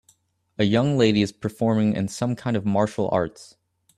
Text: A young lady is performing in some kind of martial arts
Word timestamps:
A 0.57 0.63
young 0.63 0.97
lady 0.97 1.21
is 1.21 1.31
performing 1.31 1.93
in 1.95 2.07
some 2.07 2.35
kind 2.35 2.57
of 2.57 2.65
martial 2.65 3.07
arts 3.11 3.57